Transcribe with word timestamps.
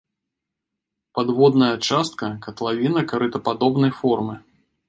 Падводная 1.19 1.69
частка 1.89 2.25
катлавіна 2.47 3.07
карытападобнай 3.13 3.97
формы. 4.03 4.35